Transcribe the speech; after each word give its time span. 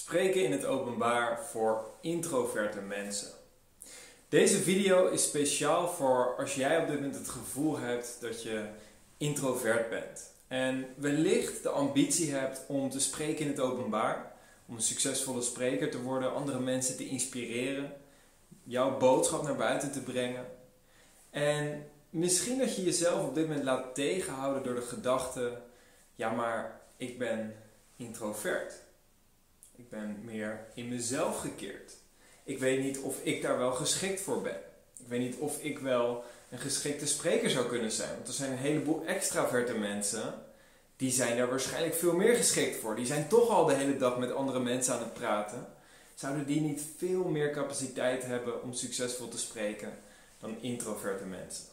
Spreken 0.00 0.44
in 0.44 0.52
het 0.52 0.64
openbaar 0.64 1.44
voor 1.44 1.84
introverte 2.00 2.80
mensen. 2.80 3.28
Deze 4.28 4.58
video 4.58 5.08
is 5.08 5.24
speciaal 5.24 5.88
voor 5.88 6.34
als 6.38 6.54
jij 6.54 6.80
op 6.80 6.86
dit 6.86 6.96
moment 6.96 7.16
het 7.16 7.28
gevoel 7.28 7.78
hebt 7.78 8.16
dat 8.20 8.42
je 8.42 8.68
introvert 9.16 9.90
bent. 9.90 10.32
En 10.48 10.86
wellicht 10.96 11.62
de 11.62 11.68
ambitie 11.68 12.32
hebt 12.32 12.64
om 12.66 12.90
te 12.90 13.00
spreken 13.00 13.44
in 13.44 13.50
het 13.50 13.60
openbaar, 13.60 14.32
om 14.66 14.74
een 14.74 14.82
succesvolle 14.82 15.42
spreker 15.42 15.90
te 15.90 16.02
worden, 16.02 16.34
andere 16.34 16.60
mensen 16.60 16.96
te 16.96 17.08
inspireren, 17.08 17.92
jouw 18.62 18.98
boodschap 18.98 19.42
naar 19.42 19.56
buiten 19.56 19.92
te 19.92 20.02
brengen. 20.02 20.46
En 21.30 21.86
misschien 22.10 22.58
dat 22.58 22.76
je 22.76 22.84
jezelf 22.84 23.28
op 23.28 23.34
dit 23.34 23.46
moment 23.46 23.64
laat 23.64 23.94
tegenhouden 23.94 24.62
door 24.62 24.74
de 24.74 24.86
gedachte: 24.86 25.60
ja, 26.14 26.30
maar 26.30 26.80
ik 26.96 27.18
ben 27.18 27.56
introvert. 27.96 28.88
Ik 29.80 29.90
ben 29.90 30.18
meer 30.24 30.66
in 30.74 30.88
mezelf 30.88 31.40
gekeerd. 31.40 31.92
Ik 32.44 32.58
weet 32.58 32.82
niet 32.82 32.98
of 32.98 33.22
ik 33.22 33.42
daar 33.42 33.58
wel 33.58 33.72
geschikt 33.72 34.20
voor 34.20 34.42
ben. 34.42 34.60
Ik 34.98 35.06
weet 35.08 35.20
niet 35.20 35.36
of 35.36 35.62
ik 35.62 35.78
wel 35.78 36.24
een 36.50 36.58
geschikte 36.58 37.06
spreker 37.06 37.50
zou 37.50 37.66
kunnen 37.66 37.90
zijn. 37.90 38.14
Want 38.14 38.28
er 38.28 38.34
zijn 38.34 38.50
een 38.50 38.58
heleboel 38.58 39.04
extraverte 39.06 39.74
mensen. 39.74 40.34
Die 40.96 41.10
zijn 41.10 41.36
daar 41.36 41.48
waarschijnlijk 41.48 41.94
veel 41.94 42.14
meer 42.14 42.36
geschikt 42.36 42.76
voor. 42.76 42.96
Die 42.96 43.06
zijn 43.06 43.28
toch 43.28 43.48
al 43.48 43.64
de 43.64 43.74
hele 43.74 43.96
dag 43.96 44.18
met 44.18 44.32
andere 44.32 44.60
mensen 44.60 44.94
aan 44.94 45.00
het 45.00 45.14
praten. 45.14 45.66
Zouden 46.14 46.46
die 46.46 46.60
niet 46.60 46.82
veel 46.96 47.24
meer 47.24 47.50
capaciteit 47.50 48.24
hebben 48.24 48.62
om 48.62 48.72
succesvol 48.72 49.28
te 49.28 49.38
spreken 49.38 49.98
dan 50.38 50.56
introverte 50.60 51.24
mensen? 51.24 51.64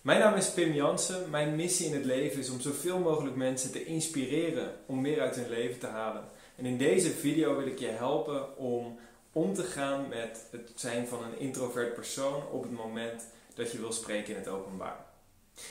Mijn 0.00 0.18
naam 0.20 0.34
is 0.34 0.50
Pim 0.50 0.72
Jansen. 0.72 1.30
Mijn 1.30 1.56
missie 1.56 1.86
in 1.86 1.94
het 1.94 2.04
leven 2.04 2.38
is 2.38 2.50
om 2.50 2.60
zoveel 2.60 2.98
mogelijk 2.98 3.36
mensen 3.36 3.72
te 3.72 3.84
inspireren 3.84 4.74
om 4.86 5.00
meer 5.00 5.20
uit 5.20 5.36
hun 5.36 5.48
leven 5.48 5.78
te 5.78 5.86
halen. 5.86 6.24
En 6.56 6.66
in 6.66 6.78
deze 6.78 7.10
video 7.10 7.56
wil 7.56 7.66
ik 7.66 7.78
je 7.78 7.88
helpen 7.88 8.56
om 8.56 8.98
om 9.36 9.54
te 9.54 9.62
gaan 9.62 10.08
met 10.08 10.46
het 10.50 10.72
zijn 10.74 11.06
van 11.06 11.24
een 11.24 11.38
introvert 11.38 11.94
persoon 11.94 12.48
op 12.50 12.62
het 12.62 12.72
moment 12.72 13.22
dat 13.54 13.72
je 13.72 13.78
wil 13.78 13.92
spreken 13.92 14.34
in 14.34 14.40
het 14.40 14.48
openbaar. 14.48 15.04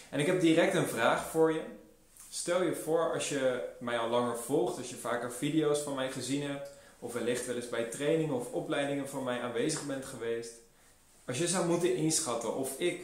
En 0.09 0.19
ik 0.19 0.25
heb 0.25 0.41
direct 0.41 0.73
een 0.73 0.87
vraag 0.87 1.29
voor 1.29 1.53
je. 1.53 1.61
Stel 2.29 2.63
je 2.63 2.75
voor 2.75 3.13
als 3.13 3.29
je 3.29 3.69
mij 3.79 3.97
al 3.97 4.09
langer 4.09 4.37
volgt, 4.37 4.77
als 4.77 4.89
je 4.89 4.95
vaker 4.95 5.31
video's 5.31 5.79
van 5.79 5.95
mij 5.95 6.11
gezien 6.11 6.41
hebt, 6.41 6.69
of 6.99 7.13
wellicht 7.13 7.45
wel 7.45 7.55
eens 7.55 7.69
bij 7.69 7.83
trainingen 7.83 8.35
of 8.35 8.51
opleidingen 8.51 9.09
van 9.09 9.23
mij 9.23 9.41
aanwezig 9.41 9.85
bent 9.85 10.05
geweest. 10.05 10.53
Als 11.25 11.37
je 11.37 11.47
zou 11.47 11.67
moeten 11.67 11.95
inschatten 11.95 12.55
of 12.55 12.79
ik 12.79 13.01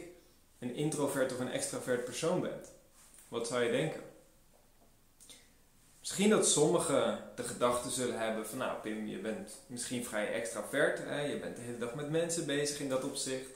een 0.58 0.74
introvert 0.74 1.32
of 1.32 1.38
een 1.38 1.50
extravert 1.50 2.04
persoon 2.04 2.40
ben, 2.40 2.64
wat 3.28 3.46
zou 3.46 3.64
je 3.64 3.70
denken? 3.70 4.00
Misschien 6.02 6.30
dat 6.30 6.48
sommigen 6.48 7.24
de 7.34 7.42
gedachte 7.42 7.90
zullen 7.90 8.18
hebben 8.18 8.46
van 8.46 8.58
nou 8.58 8.80
Pim, 8.80 9.06
je 9.06 9.18
bent 9.18 9.50
misschien 9.66 10.04
vrij 10.04 10.32
extravert, 10.32 10.98
hè? 10.98 11.20
je 11.20 11.38
bent 11.38 11.56
de 11.56 11.62
hele 11.62 11.78
dag 11.78 11.94
met 11.94 12.10
mensen 12.10 12.46
bezig 12.46 12.80
in 12.80 12.88
dat 12.88 13.04
opzicht. 13.04 13.50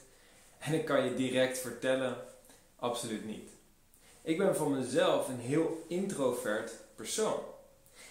En 0.57 0.73
ik 0.73 0.85
kan 0.85 1.03
je 1.03 1.13
direct 1.13 1.59
vertellen, 1.59 2.17
absoluut 2.75 3.25
niet. 3.25 3.49
Ik 4.21 4.37
ben 4.37 4.55
van 4.55 4.77
mezelf 4.77 5.27
een 5.27 5.39
heel 5.39 5.85
introvert 5.87 6.71
persoon. 6.95 7.39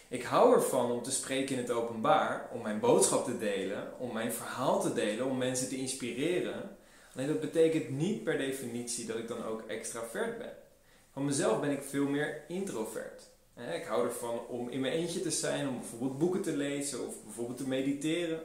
Ik 0.08 0.22
hou 0.22 0.54
ervan 0.54 0.90
om 0.90 1.02
te 1.02 1.10
spreken 1.10 1.56
in 1.56 1.62
het 1.62 1.70
openbaar, 1.70 2.48
om 2.52 2.62
mijn 2.62 2.80
boodschap 2.80 3.24
te 3.24 3.38
delen, 3.38 3.92
om 3.98 4.12
mijn 4.12 4.32
verhaal 4.32 4.80
te 4.80 4.92
delen, 4.92 5.26
om 5.26 5.38
mensen 5.38 5.68
te 5.68 5.76
inspireren. 5.76 6.76
Alleen 7.14 7.28
dat 7.28 7.40
betekent 7.40 7.90
niet 7.90 8.24
per 8.24 8.38
definitie 8.38 9.06
dat 9.06 9.16
ik 9.16 9.28
dan 9.28 9.44
ook 9.44 9.62
extravert 9.66 10.38
ben. 10.38 10.52
Van 11.12 11.24
mezelf 11.24 11.60
ben 11.60 11.70
ik 11.70 11.82
veel 11.82 12.06
meer 12.06 12.44
introvert. 12.48 13.34
Ik 13.56 13.84
hou 13.84 14.06
ervan 14.06 14.46
om 14.46 14.68
in 14.68 14.80
mijn 14.80 14.92
eentje 14.92 15.20
te 15.20 15.30
zijn, 15.30 15.68
om 15.68 15.78
bijvoorbeeld 15.78 16.18
boeken 16.18 16.42
te 16.42 16.56
lezen 16.56 17.06
of 17.06 17.22
bijvoorbeeld 17.24 17.58
te 17.58 17.68
mediteren. 17.68 18.40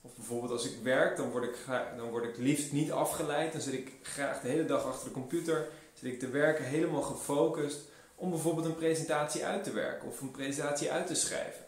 Of 0.00 0.14
bijvoorbeeld 0.14 0.52
als 0.52 0.64
ik 0.64 0.82
werk, 0.82 1.16
dan 1.16 1.30
word 1.30 1.44
ik, 1.44 1.56
dan 1.96 2.10
word 2.10 2.24
ik 2.24 2.36
liefst 2.36 2.72
niet 2.72 2.92
afgeleid. 2.92 3.52
Dan 3.52 3.60
zit 3.60 3.74
ik 3.74 3.92
graag 4.02 4.40
de 4.40 4.48
hele 4.48 4.64
dag 4.64 4.84
achter 4.84 5.08
de 5.08 5.14
computer, 5.14 5.68
zit 5.94 6.12
ik 6.12 6.18
te 6.18 6.28
werken 6.28 6.64
helemaal 6.64 7.02
gefocust 7.02 7.80
om 8.14 8.30
bijvoorbeeld 8.30 8.66
een 8.66 8.74
presentatie 8.74 9.44
uit 9.44 9.64
te 9.64 9.72
werken 9.72 10.08
of 10.08 10.20
een 10.20 10.30
presentatie 10.30 10.90
uit 10.90 11.06
te 11.06 11.14
schrijven. 11.14 11.64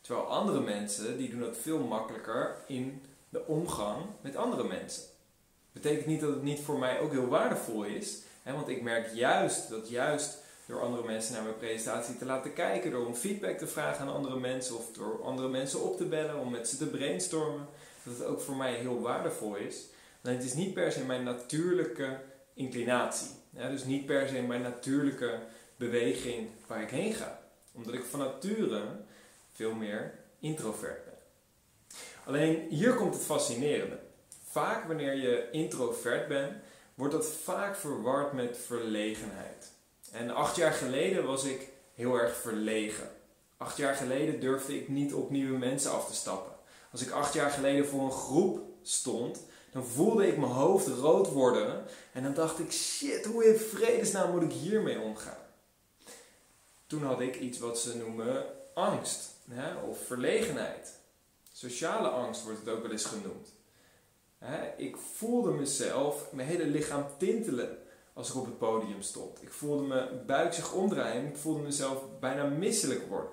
Terwijl 0.00 0.26
andere 0.26 0.60
mensen, 0.60 1.18
die 1.18 1.30
doen 1.30 1.40
dat 1.40 1.56
veel 1.56 1.78
makkelijker 1.78 2.56
in 2.66 3.02
de 3.28 3.46
omgang 3.46 4.04
met 4.20 4.36
andere 4.36 4.64
mensen. 4.64 5.02
Betekent 5.72 6.06
niet 6.06 6.20
dat 6.20 6.30
het 6.30 6.42
niet 6.42 6.60
voor 6.60 6.78
mij 6.78 7.00
ook 7.00 7.12
heel 7.12 7.28
waardevol 7.28 7.84
is, 7.84 8.18
hè, 8.42 8.52
want 8.52 8.68
ik 8.68 8.82
merk 8.82 9.14
juist 9.14 9.68
dat 9.68 9.88
juist 9.88 10.38
door 10.70 10.80
andere 10.82 11.06
mensen 11.06 11.32
naar 11.34 11.42
mijn 11.42 11.56
presentatie 11.56 12.16
te 12.16 12.24
laten 12.24 12.52
kijken, 12.52 12.90
door 12.90 13.06
om 13.06 13.14
feedback 13.14 13.58
te 13.58 13.66
vragen 13.66 14.00
aan 14.00 14.14
andere 14.14 14.38
mensen 14.38 14.76
of 14.76 14.92
door 14.92 15.24
andere 15.24 15.48
mensen 15.48 15.82
op 15.82 15.96
te 15.96 16.04
bellen 16.04 16.38
om 16.38 16.50
met 16.50 16.68
ze 16.68 16.76
te 16.76 16.86
brainstormen. 16.86 17.66
Dat 18.02 18.18
het 18.18 18.26
ook 18.26 18.40
voor 18.40 18.56
mij 18.56 18.74
heel 18.74 19.00
waardevol 19.00 19.56
is. 19.56 19.86
Maar 20.20 20.32
het 20.32 20.44
is 20.44 20.54
niet 20.54 20.74
per 20.74 20.92
se 20.92 21.04
mijn 21.04 21.22
natuurlijke 21.22 22.20
inclinatie. 22.54 23.28
Dus 23.50 23.84
niet 23.84 24.06
per 24.06 24.28
se 24.28 24.42
mijn 24.42 24.62
natuurlijke 24.62 25.38
beweging 25.76 26.48
waar 26.66 26.82
ik 26.82 26.90
heen 26.90 27.12
ga. 27.12 27.42
Omdat 27.72 27.94
ik 27.94 28.04
van 28.04 28.18
nature 28.18 28.82
veel 29.52 29.74
meer 29.74 30.14
introvert 30.38 31.04
ben. 31.04 31.14
Alleen 32.24 32.66
hier 32.68 32.94
komt 32.94 33.14
het 33.14 33.22
fascinerende. 33.22 33.98
Vaak 34.44 34.86
wanneer 34.86 35.14
je 35.14 35.48
introvert 35.50 36.28
bent, 36.28 36.52
wordt 36.94 37.12
dat 37.12 37.26
vaak 37.26 37.76
verward 37.76 38.32
met 38.32 38.58
verlegenheid. 38.58 39.72
En 40.10 40.30
acht 40.30 40.56
jaar 40.56 40.72
geleden 40.72 41.26
was 41.26 41.44
ik 41.44 41.68
heel 41.94 42.14
erg 42.14 42.36
verlegen. 42.36 43.10
Acht 43.56 43.76
jaar 43.76 43.94
geleden 43.94 44.40
durfde 44.40 44.76
ik 44.76 44.88
niet 44.88 45.14
op 45.14 45.30
nieuwe 45.30 45.58
mensen 45.58 45.90
af 45.90 46.06
te 46.06 46.14
stappen. 46.14 46.52
Als 46.92 47.02
ik 47.02 47.10
acht 47.10 47.34
jaar 47.34 47.50
geleden 47.50 47.86
voor 47.86 48.02
een 48.02 48.12
groep 48.12 48.60
stond, 48.82 49.42
dan 49.72 49.84
voelde 49.84 50.26
ik 50.26 50.36
mijn 50.36 50.52
hoofd 50.52 50.86
rood 50.86 51.28
worden. 51.28 51.84
En 52.12 52.22
dan 52.22 52.34
dacht 52.34 52.58
ik, 52.58 52.72
shit, 52.72 53.24
hoe 53.24 53.44
in 53.44 53.58
vredesnaam 53.58 54.30
moet 54.30 54.42
ik 54.42 54.52
hiermee 54.52 55.00
omgaan? 55.00 55.46
Toen 56.86 57.04
had 57.04 57.20
ik 57.20 57.40
iets 57.40 57.58
wat 57.58 57.78
ze 57.78 57.96
noemen 57.96 58.44
angst 58.74 59.30
hè, 59.50 59.74
of 59.74 59.98
verlegenheid. 60.06 60.98
Sociale 61.52 62.08
angst 62.08 62.44
wordt 62.44 62.58
het 62.58 62.68
ook 62.68 62.82
wel 62.82 62.90
eens 62.90 63.04
genoemd. 63.04 63.48
Hè, 64.38 64.76
ik 64.76 64.96
voelde 65.16 65.50
mezelf, 65.50 66.32
mijn 66.32 66.48
hele 66.48 66.66
lichaam 66.66 67.06
tintelen 67.18 67.78
als 68.12 68.28
ik 68.28 68.34
op 68.34 68.44
het 68.44 68.58
podium 68.58 69.02
stond. 69.02 69.42
Ik 69.42 69.52
voelde 69.52 69.82
mijn 69.82 70.08
buik 70.26 70.52
zich 70.52 70.72
omdraaien. 70.72 71.26
Ik 71.26 71.36
voelde 71.36 71.62
mezelf 71.62 72.02
bijna 72.20 72.44
misselijk 72.44 73.08
worden. 73.08 73.30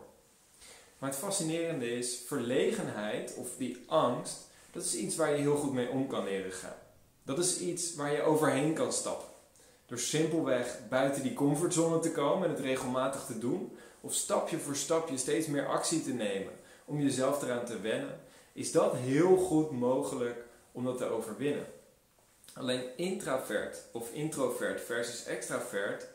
Maar 0.98 1.10
het 1.10 1.20
fascinerende 1.20 1.92
is, 1.92 2.24
verlegenheid 2.26 3.36
of 3.36 3.48
die 3.58 3.84
angst, 3.88 4.48
dat 4.72 4.84
is 4.84 4.96
iets 4.96 5.16
waar 5.16 5.32
je 5.32 5.42
heel 5.42 5.56
goed 5.56 5.74
mee 5.74 5.90
om 5.90 6.08
kan 6.08 6.24
leren 6.24 6.52
gaan. 6.52 6.76
Dat 7.24 7.38
is 7.38 7.60
iets 7.60 7.96
waar 7.96 8.12
je 8.12 8.22
overheen 8.22 8.74
kan 8.74 8.94
stappen. 8.94 9.28
Door 9.86 10.00
simpelweg 10.00 10.80
buiten 10.90 11.24
die 11.24 11.34
comfortzone 11.34 12.00
te 12.00 12.12
komen 12.12 12.50
en 12.50 12.56
het 12.56 12.64
regelmatig 12.64 13.26
te 13.26 13.40
doen, 13.40 13.78
of 14.02 14.14
stapje 14.14 14.60
voor 14.60 14.76
stapje 14.76 15.18
steeds 15.18 15.48
meer 15.48 15.68
actie 15.68 16.04
te 16.04 16.14
nemen 16.14 16.54
om 16.86 17.02
jezelf 17.02 17.42
eraan 17.42 17.66
te 17.66 17.80
wennen, 17.80 18.20
is 18.54 18.72
dat 18.72 18.96
heel 18.96 19.38
goed 19.38 19.72
mogelijk 19.72 20.46
om 20.72 20.86
dat 20.86 20.98
te 20.98 21.06
overwinnen. 21.06 21.66
Alleen 22.54 22.84
introvert 22.96 23.78
of 23.92 24.12
introvert 24.12 24.82
versus 24.82 25.26
extravert, 25.26 26.08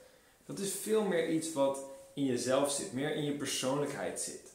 dat 0.46 0.58
is 0.58 0.72
veel 0.72 1.02
meer 1.02 1.28
iets 1.28 1.52
wat 1.52 1.78
in 2.14 2.24
jezelf 2.24 2.72
zit, 2.72 2.92
meer 2.92 3.14
in 3.14 3.24
je 3.24 3.32
persoonlijkheid 3.32 4.20
zit. 4.20 4.52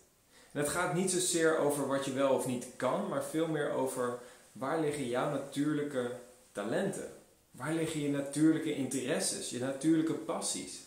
En 0.52 0.60
het 0.60 0.70
gaat 0.70 0.94
niet 0.94 1.12
zozeer 1.12 1.58
over 1.58 1.88
wat 1.88 2.06
je 2.06 2.14
wel 2.14 2.34
of 2.34 2.46
niet 2.46 2.68
kan, 2.76 3.08
maar 3.08 3.24
veel 3.24 3.48
meer 3.48 3.72
over 3.72 4.20
waar 4.52 4.80
liggen 4.80 5.08
jouw 5.08 5.30
natuurlijke 5.30 6.12
talenten? 6.52 7.12
Waar 7.52 7.74
liggen 7.74 8.02
je 8.02 8.10
natuurlijke 8.10 8.76
interesses, 8.76 9.50
je 9.50 9.60
natuurlijke 9.60 10.14
passies? 10.14 10.86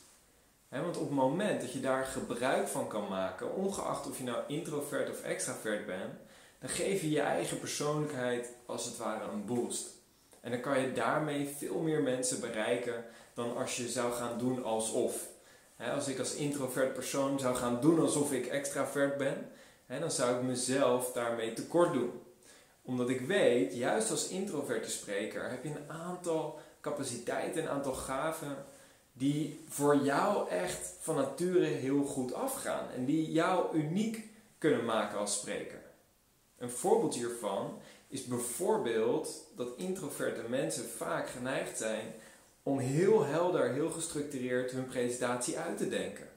want 0.69 0.97
op 0.97 1.03
het 1.03 1.19
moment 1.19 1.61
dat 1.61 1.73
je 1.73 1.81
daar 1.81 2.05
gebruik 2.05 2.69
van 2.69 2.89
kan 2.89 3.09
maken, 3.09 3.55
ongeacht 3.55 4.07
of 4.07 4.19
je 4.19 4.25
nou 4.25 4.39
introvert 4.47 5.11
of 5.11 5.23
extravert 5.23 5.87
bent, 5.87 6.15
dan 6.59 6.69
geef 6.69 7.01
je 7.01 7.11
je 7.11 7.21
eigen 7.21 7.59
persoonlijkheid 7.59 8.49
als 8.67 8.85
het 8.85 8.97
ware 8.97 9.31
een 9.31 9.45
boost. 9.45 9.89
En 10.41 10.51
dan 10.51 10.61
kan 10.61 10.81
je 10.81 10.93
daarmee 10.93 11.55
veel 11.59 11.79
meer 11.79 12.03
mensen 12.03 12.41
bereiken 12.41 13.05
dan 13.35 13.57
als 13.57 13.77
je 13.77 13.89
zou 13.89 14.13
gaan 14.13 14.39
doen 14.39 14.65
alsof. 14.65 15.29
als 15.95 16.09
ik 16.09 16.19
als 16.19 16.35
introvert 16.35 16.95
persoon 16.95 17.41
zou 17.41 17.57
gaan 17.57 17.81
doen 17.81 18.01
alsof 18.01 18.33
ik 18.33 18.47
extravert 18.47 19.17
ben, 19.17 19.51
dan 19.87 20.11
zou 20.11 20.37
ik 20.37 20.43
mezelf 20.43 21.13
daarmee 21.13 21.53
tekort 21.53 21.93
doen. 21.93 22.11
Omdat 22.83 23.09
ik 23.09 23.21
weet, 23.21 23.75
juist 23.75 24.11
als 24.11 24.29
introverte 24.29 24.91
spreker 24.91 25.51
heb 25.51 25.65
je 25.65 25.71
een 25.71 25.91
aantal 25.91 26.59
capaciteiten, 26.81 27.63
een 27.63 27.69
aantal 27.69 27.93
gaven 27.93 28.57
die 29.13 29.65
voor 29.69 29.97
jou 29.97 30.49
echt 30.49 30.95
van 31.01 31.15
nature 31.15 31.65
heel 31.67 32.05
goed 32.05 32.35
afgaan 32.35 32.91
en 32.97 33.05
die 33.05 33.33
jou 33.33 33.77
uniek 33.77 34.29
kunnen 34.59 34.85
maken 34.85 35.19
als 35.19 35.35
spreker. 35.35 35.81
Een 36.59 36.71
voorbeeld 36.71 37.15
hiervan 37.15 37.79
is 38.11 38.25
bijvoorbeeld 38.25 39.47
dat 39.57 39.69
introverte 39.77 40.43
mensen 40.49 40.85
vaak 40.85 41.29
geneigd 41.29 41.79
zijn 41.79 42.13
om 42.63 42.79
heel 42.79 43.25
helder, 43.25 43.73
heel 43.73 43.91
gestructureerd 43.91 44.71
hun 44.71 44.87
presentatie 44.87 45.59
uit 45.59 45.79
te 45.79 45.89
denken. 45.89 46.29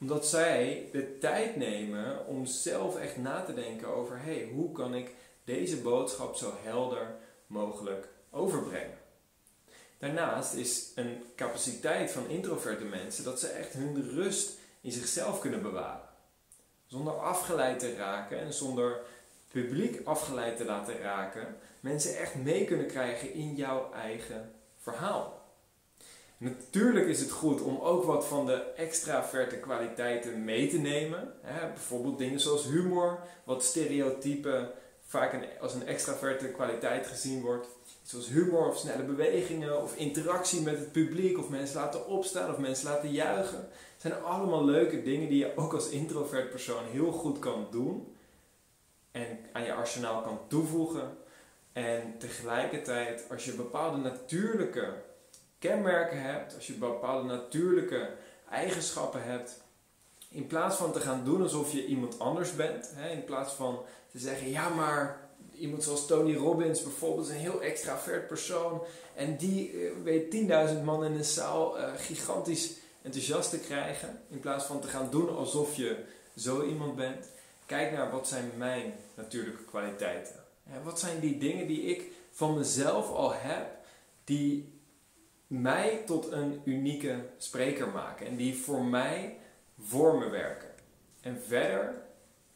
Omdat 0.00 0.26
zij 0.26 0.88
de 0.92 1.18
tijd 1.18 1.56
nemen 1.56 2.26
om 2.26 2.46
zelf 2.46 2.96
echt 2.96 3.16
na 3.16 3.42
te 3.42 3.54
denken 3.54 3.88
over: 3.88 4.18
hey, 4.22 4.48
hoe 4.52 4.72
kan 4.72 4.94
ik 4.94 5.14
deze 5.44 5.76
boodschap 5.76 6.36
zo 6.36 6.52
helder 6.62 7.14
mogelijk 7.46 8.08
overbrengen? 8.30 8.98
Daarnaast 9.98 10.54
is 10.54 10.92
een 10.94 11.22
capaciteit 11.36 12.10
van 12.10 12.28
introverte 12.28 12.84
mensen 12.84 13.24
dat 13.24 13.40
ze 13.40 13.46
echt 13.46 13.72
hun 13.72 14.10
rust 14.10 14.58
in 14.80 14.92
zichzelf 14.92 15.40
kunnen 15.40 15.62
bewaren. 15.62 16.08
Zonder 16.86 17.12
afgeleid 17.12 17.78
te 17.78 17.94
raken 17.94 18.40
en 18.40 18.52
zonder 18.52 19.00
publiek 19.52 20.00
afgeleid 20.04 20.56
te 20.56 20.64
laten 20.64 20.98
raken, 20.98 21.56
mensen 21.80 22.18
echt 22.18 22.34
mee 22.34 22.64
kunnen 22.64 22.86
krijgen 22.86 23.34
in 23.34 23.54
jouw 23.54 23.92
eigen 23.92 24.52
verhaal. 24.76 25.38
Natuurlijk 26.36 27.06
is 27.06 27.20
het 27.20 27.30
goed 27.30 27.62
om 27.62 27.78
ook 27.78 28.04
wat 28.04 28.26
van 28.26 28.46
de 28.46 28.54
extraverte 28.76 29.56
kwaliteiten 29.56 30.44
mee 30.44 30.68
te 30.68 30.78
nemen. 30.78 31.32
Hè? 31.42 31.68
Bijvoorbeeld 31.68 32.18
dingen 32.18 32.40
zoals 32.40 32.64
humor, 32.64 33.18
wat 33.44 33.64
stereotypen 33.64 34.70
vaak 35.06 35.48
als 35.60 35.74
een 35.74 35.86
extraverte 35.86 36.48
kwaliteit 36.48 37.06
gezien 37.06 37.42
wordt. 37.42 37.68
Zoals 38.02 38.28
humor 38.28 38.68
of 38.68 38.78
snelle 38.78 39.02
bewegingen 39.02 39.82
of 39.82 39.96
interactie 39.96 40.60
met 40.60 40.78
het 40.78 40.92
publiek 40.92 41.38
of 41.38 41.48
mensen 41.48 41.80
laten 41.80 42.06
opstaan 42.06 42.50
of 42.50 42.58
mensen 42.58 42.88
laten 42.88 43.12
juichen. 43.12 43.58
Het 43.58 44.00
zijn 44.12 44.22
allemaal 44.22 44.64
leuke 44.64 45.02
dingen 45.02 45.28
die 45.28 45.38
je 45.38 45.56
ook 45.56 45.72
als 45.72 45.88
introvert 45.88 46.50
persoon 46.50 46.84
heel 46.92 47.12
goed 47.12 47.38
kan 47.38 47.66
doen 47.70 48.14
en 49.10 49.38
aan 49.52 49.64
je 49.64 49.72
arsenaal 49.72 50.22
kan 50.22 50.40
toevoegen. 50.48 51.16
En 51.72 52.18
tegelijkertijd, 52.18 53.24
als 53.30 53.44
je 53.44 53.52
bepaalde 53.52 53.96
natuurlijke 53.96 54.94
kenmerken 55.58 56.22
hebt, 56.22 56.54
als 56.54 56.66
je 56.66 56.72
bepaalde 56.72 57.28
natuurlijke 57.28 58.10
eigenschappen 58.50 59.22
hebt, 59.22 59.62
in 60.28 60.46
plaats 60.46 60.76
van 60.76 60.92
te 60.92 61.00
gaan 61.00 61.24
doen 61.24 61.42
alsof 61.42 61.72
je 61.72 61.86
iemand 61.86 62.18
anders 62.18 62.56
bent, 62.56 62.92
hè, 62.94 63.10
in 63.10 63.24
plaats 63.24 63.52
van 63.52 63.82
te 64.10 64.18
zeggen, 64.18 64.50
ja 64.50 64.68
maar 64.68 65.28
iemand 65.54 65.82
zoals 65.82 66.06
Tony 66.06 66.36
Robbins 66.36 66.82
bijvoorbeeld 66.82 67.26
is 67.26 67.32
een 67.32 67.40
heel 67.40 67.62
extravert 67.62 68.26
persoon 68.26 68.82
en 69.14 69.36
die 69.36 69.72
uh, 69.72 69.90
weet 70.04 70.34
10.000 70.74 70.82
man 70.84 71.04
in 71.04 71.12
een 71.12 71.24
zaal 71.24 71.78
uh, 71.78 71.84
gigantisch 71.96 72.72
enthousiast 73.02 73.50
te 73.50 73.58
krijgen, 73.58 74.22
in 74.28 74.40
plaats 74.40 74.64
van 74.64 74.80
te 74.80 74.88
gaan 74.88 75.10
doen 75.10 75.36
alsof 75.36 75.76
je 75.76 76.04
zo 76.36 76.64
iemand 76.64 76.96
bent. 76.96 77.26
Kijk 77.70 77.92
naar 77.92 78.10
wat 78.10 78.28
zijn 78.28 78.50
mijn 78.56 78.94
natuurlijke 79.14 79.64
kwaliteiten. 79.64 80.34
Wat 80.82 81.00
zijn 81.00 81.20
die 81.20 81.38
dingen 81.38 81.66
die 81.66 81.82
ik 81.82 82.10
van 82.30 82.58
mezelf 82.58 83.10
al 83.10 83.32
heb, 83.34 83.66
die 84.24 84.80
mij 85.46 86.02
tot 86.06 86.32
een 86.32 86.60
unieke 86.64 87.24
spreker 87.36 87.88
maken 87.88 88.26
en 88.26 88.36
die 88.36 88.56
voor 88.56 88.84
mij 88.84 89.38
voor 89.78 90.18
me 90.18 90.28
werken. 90.28 90.68
En 91.20 91.42
verder 91.46 92.02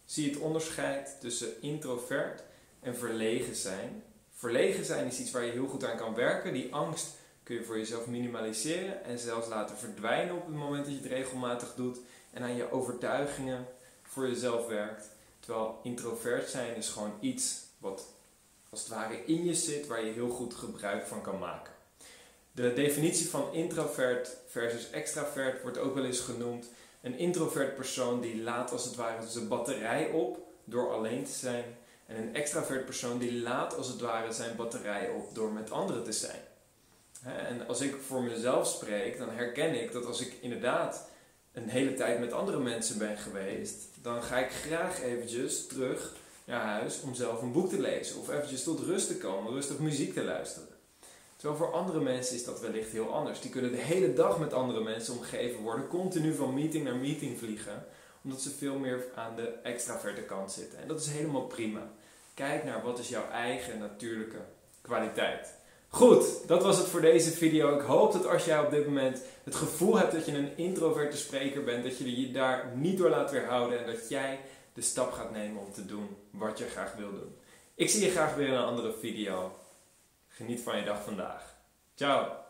zie 0.05 0.25
je 0.25 0.31
het 0.31 0.41
onderscheid 0.41 1.17
tussen 1.21 1.63
introvert 1.63 2.43
en 2.81 2.97
verlegen 2.97 3.55
zijn. 3.55 4.03
Verlegen 4.31 4.85
zijn 4.85 5.07
is 5.07 5.21
iets 5.21 5.31
waar 5.31 5.45
je 5.45 5.53
heel 5.53 5.69
goed 5.69 5.85
aan 5.85 5.97
kan 5.97 6.15
werken. 6.15 6.53
Die 6.53 6.75
angst 6.75 7.17
kun 7.43 7.55
je 7.55 7.65
voor 7.65 7.79
jezelf 7.79 8.07
minimaliseren 8.07 9.05
en 9.05 9.19
zelfs 9.19 9.49
laten 9.49 9.77
verdwijnen 9.77 10.37
op 10.37 10.47
het 10.47 10.55
moment 10.55 10.85
dat 10.85 10.95
je 10.95 11.01
het 11.01 11.11
regelmatig 11.11 11.75
doet 11.75 11.99
en 12.31 12.43
aan 12.43 12.57
je 12.57 12.71
overtuigingen 12.71 13.67
voor 14.15 14.29
jezelf 14.29 14.67
werkt. 14.67 15.09
Terwijl 15.41 15.81
introvert 15.83 16.51
zijn 16.51 16.77
is 16.77 16.89
gewoon 16.89 17.13
iets 17.21 17.63
wat 17.79 18.07
als 18.71 18.81
het 18.81 18.89
ware 18.89 19.25
in 19.25 19.45
je 19.45 19.55
zit, 19.55 19.87
waar 19.87 20.05
je 20.05 20.13
heel 20.13 20.29
goed 20.29 20.55
gebruik 20.55 21.07
van 21.07 21.23
kan 21.23 21.39
maken. 21.39 21.73
De 22.53 22.73
definitie 22.73 23.29
van 23.29 23.53
introvert 23.53 24.37
versus 24.49 24.91
extravert 24.91 25.63
wordt 25.63 25.79
ook 25.79 25.95
wel 25.95 26.05
eens 26.05 26.21
genoemd. 26.21 26.67
Een 27.01 27.19
introvert 27.19 27.75
persoon 27.75 28.21
die 28.21 28.43
laat 28.43 28.73
als 28.73 28.85
het 28.85 28.95
ware 28.95 29.29
zijn 29.29 29.49
batterij 29.49 30.11
op 30.11 30.39
door 30.65 30.93
alleen 30.93 31.25
te 31.25 31.33
zijn. 31.33 31.65
En 32.07 32.17
een 32.17 32.35
extravert 32.35 32.85
persoon 32.85 33.19
die 33.19 33.43
laat 33.43 33.77
als 33.77 33.89
het 33.89 34.01
ware 34.01 34.33
zijn 34.33 34.57
batterij 34.57 35.09
op 35.09 35.35
door 35.35 35.53
met 35.53 35.71
anderen 35.71 36.05
te 36.05 36.13
zijn. 36.13 36.41
En 37.23 37.67
als 37.67 37.81
ik 37.81 37.97
voor 38.07 38.23
mezelf 38.23 38.67
spreek, 38.67 39.19
dan 39.19 39.31
herken 39.31 39.83
ik 39.83 39.93
dat 39.93 40.07
als 40.07 40.21
ik 40.21 40.37
inderdaad 40.41 41.09
een 41.55 41.69
hele 41.69 41.95
tijd 41.95 42.21
met 42.21 42.33
andere 42.33 42.59
mensen 42.59 42.99
ben 42.99 43.17
geweest, 43.17 43.89
dan 44.03 44.23
ga 44.23 44.39
ik 44.39 44.51
graag 44.51 45.03
eventjes 45.03 45.67
terug 45.67 46.13
naar 46.45 46.61
huis 46.61 47.01
om 47.01 47.15
zelf 47.15 47.43
een 47.43 47.53
boek 47.53 47.69
te 47.69 47.81
lezen. 47.81 48.21
Of 48.21 48.29
eventjes 48.29 48.63
tot 48.63 48.81
rust 48.81 49.07
te 49.07 49.17
komen, 49.17 49.53
rustig 49.53 49.79
muziek 49.79 50.13
te 50.13 50.25
luisteren. 50.25 50.69
Terwijl 51.37 51.59
voor 51.59 51.73
andere 51.73 52.01
mensen 52.01 52.37
is 52.37 52.45
dat 52.45 52.61
wellicht 52.61 52.91
heel 52.91 53.15
anders. 53.15 53.41
Die 53.41 53.51
kunnen 53.51 53.71
de 53.71 53.77
hele 53.77 54.13
dag 54.13 54.39
met 54.39 54.53
andere 54.53 54.81
mensen 54.81 55.15
omgeven 55.15 55.61
worden, 55.61 55.89
continu 55.89 56.35
van 56.35 56.55
meeting 56.55 56.85
naar 56.85 56.97
meeting 56.97 57.39
vliegen, 57.39 57.87
omdat 58.23 58.41
ze 58.41 58.51
veel 58.51 58.79
meer 58.79 59.05
aan 59.15 59.37
de 59.37 59.49
extraverte 59.63 60.23
kant 60.23 60.53
zitten. 60.53 60.79
En 60.79 60.89
dat 60.89 61.01
is 61.01 61.07
helemaal 61.07 61.47
prima. 61.47 61.91
Kijk 62.35 62.65
naar 62.65 62.83
wat 62.83 62.99
is 62.99 63.09
jouw 63.09 63.29
eigen 63.31 63.79
natuurlijke 63.79 64.41
kwaliteit. 64.81 65.55
Goed, 65.95 66.49
dat 66.49 66.63
was 66.63 66.79
het 66.79 66.87
voor 66.87 67.01
deze 67.01 67.31
video. 67.31 67.75
Ik 67.75 67.81
hoop 67.81 68.13
dat 68.13 68.27
als 68.27 68.45
jij 68.45 68.61
op 68.61 68.71
dit 68.71 68.87
moment 68.87 69.23
het 69.45 69.55
gevoel 69.55 69.99
hebt 69.99 70.13
dat 70.13 70.27
je 70.27 70.37
een 70.37 70.57
introverte 70.57 71.17
spreker 71.17 71.65
bent, 71.65 71.85
dat 71.85 71.99
je 71.99 72.21
je 72.21 72.33
daar 72.33 72.73
niet 72.77 72.99
door 72.99 73.11
laat 73.11 73.31
weerhouden 73.31 73.79
en 73.79 73.87
dat 73.93 74.09
jij 74.09 74.41
de 74.73 74.83
stap 74.83 75.13
gaat 75.13 75.33
nemen 75.33 75.63
om 75.63 75.73
te 75.73 75.87
doen 75.87 76.17
wat 76.31 76.59
je 76.59 76.65
graag 76.65 76.95
wil 76.95 77.11
doen. 77.11 77.37
Ik 77.75 77.91
zie 77.91 78.05
je 78.05 78.11
graag 78.11 78.35
weer 78.35 78.47
in 78.47 78.53
een 78.53 78.65
andere 78.65 78.93
video. 79.01 79.57
Geniet 80.29 80.61
van 80.61 80.77
je 80.77 80.85
dag 80.85 81.03
vandaag. 81.05 81.55
Ciao! 81.95 82.44